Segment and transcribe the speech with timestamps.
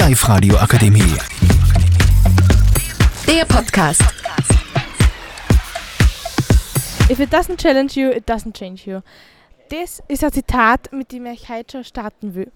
[0.00, 1.14] Live Radio Akademie.
[3.26, 4.00] Der Podcast.
[7.10, 9.02] If it doesn't challenge you, it doesn't change you.
[9.68, 12.50] Das ist ein Zitat, mit dem ich heute schon starten will.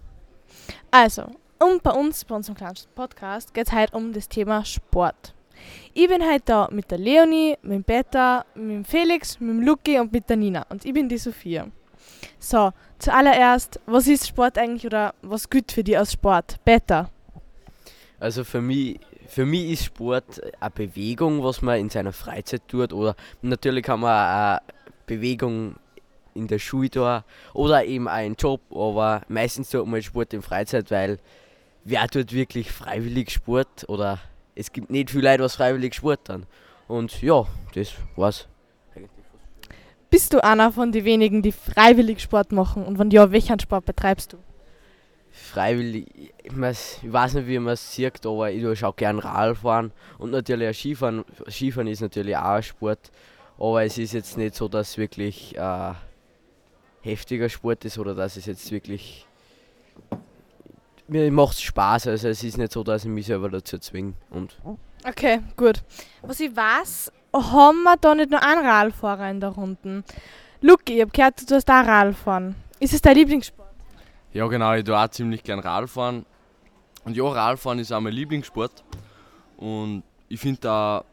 [0.90, 1.24] Also,
[1.58, 5.34] um bei uns, bei unserem kleinen Podcast, geht es heute um das Thema Sport.
[5.92, 9.60] Ich bin heute da mit der Leonie, mit dem Peter, mit dem Felix, mit dem
[9.60, 10.64] Luki und mit der Nina.
[10.70, 11.66] Und ich bin die Sophia.
[12.38, 16.56] So, zuallererst, was ist Sport eigentlich oder was gut für dich als Sport?
[16.64, 17.10] Peter.
[18.20, 22.92] Also für mich, für mich ist Sport eine Bewegung, was man in seiner Freizeit tut.
[22.92, 24.60] Oder natürlich kann man auch
[25.06, 25.76] Bewegung
[26.34, 30.90] in der Schule tun oder eben einen Job, aber meistens tut man Sport in Freizeit,
[30.90, 31.18] weil
[31.84, 34.18] wer tut wirklich freiwillig Sport oder
[34.54, 36.46] es gibt nicht viele Leute, was freiwillig Sport tun.
[36.88, 38.48] Und ja, das war's.
[40.10, 42.84] Bist du einer von den wenigen, die freiwillig Sport machen?
[42.84, 44.38] Und wenn ja, welchen Sport betreibst du?
[45.36, 46.06] Freiwillig,
[46.44, 49.90] ich, weiß, ich weiß nicht, wie man es sieht, aber ich tue auch gerne Radfahren
[50.18, 51.24] und natürlich auch Skifahren.
[51.48, 53.10] Skifahren ist natürlich auch ein Sport,
[53.58, 55.92] aber es ist jetzt nicht so, dass es wirklich äh,
[57.00, 59.26] heftiger Sport ist oder dass es jetzt wirklich.
[61.08, 64.14] Mir macht Spaß, also es ist nicht so, dass ich mich selber dazu zwinge.
[64.30, 64.56] Und
[65.06, 65.82] Okay, gut.
[66.22, 70.04] Was ich weiß, haben wir da nicht nur einen Radfahrer in der Runde.
[70.60, 72.54] Luki, ich habe gehört, du hast auch Radfahren.
[72.78, 73.63] Ist es dein Lieblingssport?
[74.34, 76.26] Ja, genau, ich tue auch ziemlich gern Radfahren.
[77.04, 78.82] Und ja, Radfahren ist auch mein Lieblingssport.
[79.56, 81.04] Und ich finde da,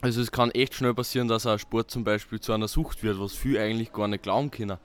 [0.00, 3.20] also es kann echt schnell passieren, dass ein Sport zum Beispiel zu einer Sucht wird,
[3.20, 4.78] was viele eigentlich gar nicht glauben können.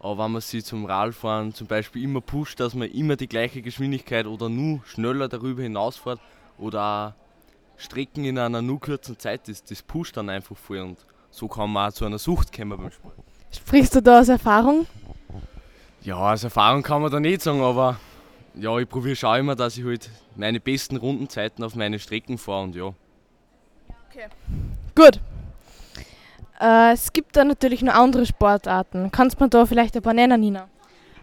[0.00, 3.60] Aber wenn man sich zum Radfahren zum Beispiel immer pusht, dass man immer die gleiche
[3.60, 6.20] Geschwindigkeit oder nur schneller darüber hinausfährt
[6.56, 7.14] oder
[7.76, 10.98] Strecken in einer nur kurzen Zeit ist, das pusht dann einfach voll und
[11.30, 13.16] so kann man auch zu einer Sucht kommen beim Sport.
[13.50, 14.86] Sprichst du da aus Erfahrung?
[16.02, 17.98] Ja, als Erfahrung kann man da nicht sagen, aber
[18.54, 22.64] ja, ich probiere schon immer, dass ich halt meine besten Rundenzeiten auf meine Strecken fahre
[22.64, 22.94] und ja.
[24.94, 25.20] Gut.
[26.60, 29.12] Äh, es gibt da natürlich noch andere Sportarten.
[29.12, 30.68] Kannst du mir da vielleicht ein paar nennen, Nina?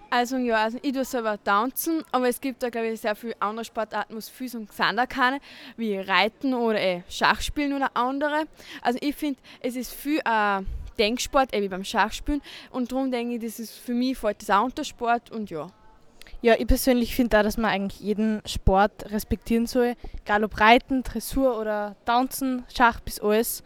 [0.09, 3.35] Also ja, also ich tue selber tanzen, aber es gibt da glaube ich sehr viele
[3.39, 5.39] andere Sportarten, was viel und Xander kann,
[5.75, 8.45] wie Reiten oder eh Schachspielen oder andere.
[8.81, 10.61] Also ich finde, es ist viel äh,
[10.97, 12.41] Denksport, wie beim Schachspielen
[12.71, 15.67] und darum denke ich, das ist für mich fällt das auch unter Sport und ja.
[16.41, 19.95] Ja, ich persönlich finde da, dass man eigentlich jeden Sport respektieren soll.
[20.23, 23.63] Egal ob Reiten, Dressur oder Tanzen, Schach bis alles.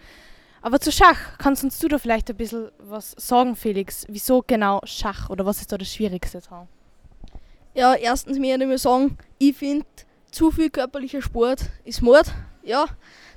[0.62, 4.06] Aber zu Schach, kannst uns du da vielleicht ein bisschen was sagen, Felix?
[4.10, 6.68] Wieso genau Schach oder was ist da das Schwierigste dran?
[7.74, 9.86] Ja, erstens mir ich mal sagen, ich finde,
[10.32, 12.34] zu viel körperlicher Sport ist Mord.
[12.64, 12.86] Ja,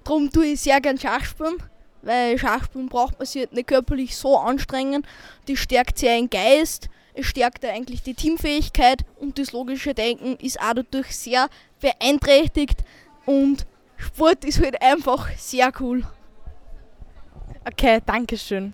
[0.05, 1.63] darum tue ich sehr gern Schach spielen,
[2.03, 5.07] weil Schachspielen braucht man sich halt nicht körperlich so anstrengen.
[5.47, 10.61] Das stärkt sehr den Geist, es stärkt eigentlich die Teamfähigkeit und das logische Denken ist
[10.61, 11.49] auch dadurch sehr
[11.81, 12.85] beeinträchtigt
[13.27, 16.05] und Sport ist halt einfach sehr cool.
[17.65, 18.73] Okay, danke schön.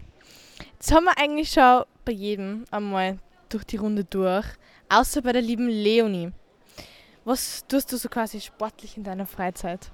[0.74, 3.18] Jetzt haben wir eigentlich schon bei jedem einmal
[3.48, 4.46] durch die Runde durch,
[4.88, 6.32] außer bei der lieben Leonie.
[7.24, 9.90] Was tust du so quasi sportlich in deiner Freizeit?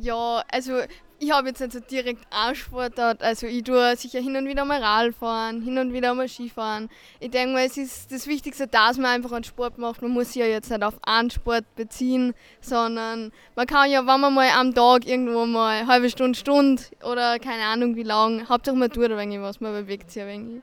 [0.00, 0.80] Ja, also
[1.20, 3.22] ich habe jetzt nicht so direkt einen Sportart.
[3.22, 6.88] Also ich tue sicher hin und wieder mal Radfahren, hin und wieder mal Skifahren.
[7.20, 10.00] Ich denke mal, es ist das Wichtigste, dass man einfach einen Sport macht.
[10.00, 12.32] Man muss sich ja jetzt nicht auf einen Sport beziehen,
[12.62, 16.82] sondern man kann ja, wenn man mal am Tag irgendwo mal eine halbe Stunde, Stunde
[17.02, 20.28] oder keine Ahnung wie lang, Hauptsache man tut ein wenig was, man bewegt sich ein
[20.28, 20.62] wenig.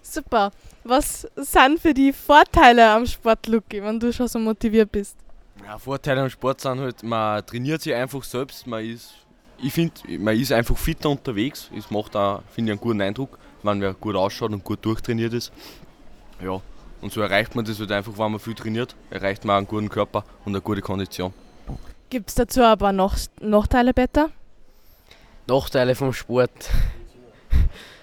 [0.00, 0.50] Super.
[0.82, 5.18] Was sind für die Vorteile am Sport, Luki, wenn du schon so motiviert bist?
[5.62, 9.14] Ja, Vorteile am Sport sind halt, man trainiert sich einfach selbst, man ist,
[9.62, 13.38] ich finde, man ist einfach fitter unterwegs, es macht auch, finde ich, einen guten Eindruck,
[13.62, 15.52] wenn man gut ausschaut und gut durchtrainiert ist.
[16.42, 16.60] Ja,
[17.00, 19.66] und so erreicht man das halt einfach, wenn man viel trainiert, erreicht man auch einen
[19.66, 21.32] guten Körper und eine gute Kondition.
[22.10, 24.30] Gibt es dazu aber noch Nachteile, Peter?
[25.46, 26.70] Nachteile vom Sport.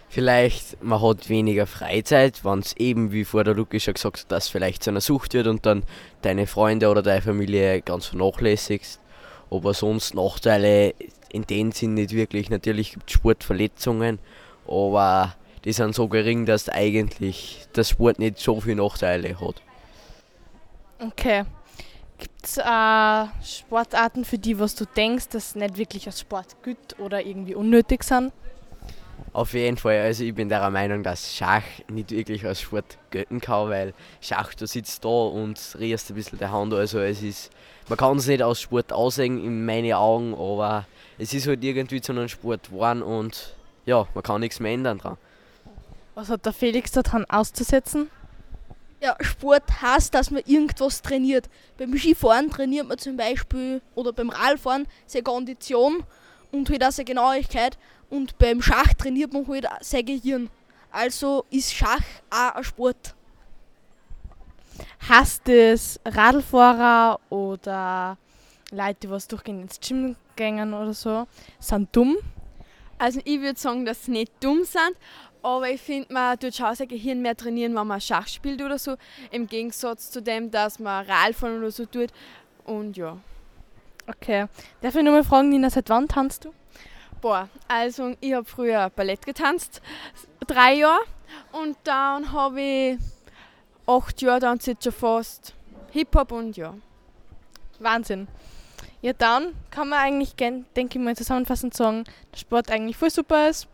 [0.09, 4.31] Vielleicht, man hat weniger Freizeit, wenn es eben, wie vor der Luki schon gesagt hat,
[4.31, 5.83] dass vielleicht zu einer Sucht wird und dann
[6.21, 8.99] deine Freunde oder deine Familie ganz vernachlässigst.
[9.49, 10.93] Aber sonst Nachteile
[11.31, 12.49] in dem Sinn nicht wirklich.
[12.49, 14.19] Natürlich gibt es Sportverletzungen,
[14.67, 19.61] aber die sind so gering, dass eigentlich der Sport nicht so viele Nachteile hat.
[20.99, 21.43] Okay.
[22.17, 26.99] Gibt es äh, Sportarten für die, was du denkst, dass nicht wirklich als Sport gut
[26.99, 28.31] oder irgendwie unnötig sind?
[29.33, 33.39] Auf jeden Fall, also ich bin der Meinung, dass Schach nicht wirklich als Sport gelten
[33.39, 37.49] kann, weil Schach, du sitzt da und riechst ein bisschen die Hand, also es ist,
[37.87, 40.85] man kann es nicht als Sport aussehen in meinen Augen, aber
[41.17, 44.97] es ist halt irgendwie zu einem Sport geworden und ja, man kann nichts mehr ändern
[44.97, 45.17] dran.
[46.13, 48.09] Was hat der Felix daran auszusetzen?
[49.01, 51.49] Ja, Sport heißt, dass man irgendwas trainiert.
[51.77, 56.03] Beim Skifahren trainiert man zum Beispiel oder beim Radfahren seine Kondition
[56.51, 57.77] und halt auch seine Genauigkeit.
[58.11, 60.49] Und beim Schach trainiert man halt auch sein Gehirn.
[60.91, 63.15] Also ist Schach auch ein Sport.
[65.07, 68.17] Hast es Radlfahrer oder
[68.71, 71.25] Leute, die was durchgehend ins Gym gängen oder so,
[71.59, 72.17] sind dumm?
[72.97, 74.95] Also ich würde sagen, dass sie nicht dumm sind,
[75.41, 78.77] aber ich finde, man tut schon sein Gehirn mehr trainieren, wenn man Schach spielt oder
[78.77, 78.95] so,
[79.31, 82.09] im Gegensatz zu dem, dass man Radfahren oder so tut.
[82.65, 83.17] Und ja.
[84.07, 84.47] Okay.
[84.81, 86.53] Darf ich nur mal fragen, Nina, seit wann tanzt du?
[87.21, 89.81] Boah, also ich habe früher Ballett getanzt,
[90.47, 91.01] drei Jahre.
[91.51, 92.97] Und dann habe ich
[93.85, 95.53] acht Jahre dann schon fast
[95.91, 96.73] Hip-Hop und ja.
[97.79, 98.27] Wahnsinn.
[99.01, 103.49] Ja, dann kann man eigentlich, denke ich mal, zusammenfassend sagen, dass Sport eigentlich voll super
[103.49, 103.67] ist.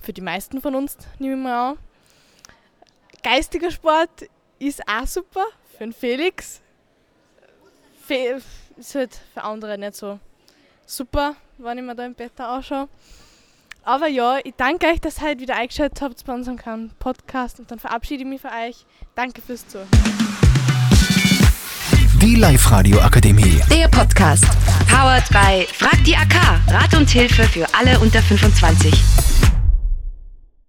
[0.00, 1.78] Für die meisten von uns, nehme ich mal an.
[3.22, 4.28] Geistiger Sport
[4.58, 5.44] ist auch super.
[5.76, 6.60] Für den Felix.
[8.04, 8.40] Fe
[8.76, 10.18] ist halt für andere nicht so
[10.90, 12.88] super, wenn ich mir da im Bett anschaue.
[13.82, 17.60] Aber ja, ich danke euch, dass ihr heute wieder eingeschaltet habt bei unserem kleinen Podcast
[17.60, 18.84] und dann verabschiede ich mich von euch.
[19.14, 19.88] Danke fürs Zuhören.
[22.20, 23.60] Die Live-Radio Akademie.
[23.70, 24.44] Der Podcast.
[24.88, 26.34] Powered by Frag die AK.
[26.68, 29.29] Rat und Hilfe für alle unter 25.